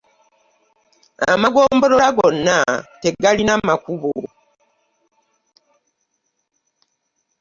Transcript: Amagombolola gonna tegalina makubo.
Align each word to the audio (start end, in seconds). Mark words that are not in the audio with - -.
Amagombolola 1.33 2.07
gonna 2.17 2.57
tegalina 3.01 3.53
makubo. 3.67 4.11